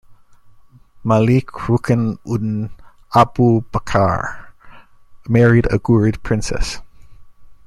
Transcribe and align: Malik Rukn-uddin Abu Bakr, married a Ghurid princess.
Malik 1.03 1.51
Rukn-uddin 1.69 2.71
Abu 3.13 3.61
Bakr, 3.71 4.47
married 5.29 5.67
a 5.67 5.77
Ghurid 5.77 6.23
princess. 6.23 6.79